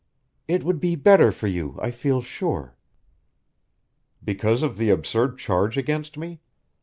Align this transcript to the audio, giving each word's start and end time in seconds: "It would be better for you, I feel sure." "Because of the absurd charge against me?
"It 0.47 0.63
would 0.63 0.79
be 0.79 0.95
better 0.95 1.31
for 1.31 1.45
you, 1.45 1.77
I 1.79 1.91
feel 1.91 2.21
sure." 2.23 2.75
"Because 4.23 4.63
of 4.63 4.77
the 4.77 4.89
absurd 4.89 5.37
charge 5.37 5.77
against 5.77 6.17
me? 6.17 6.41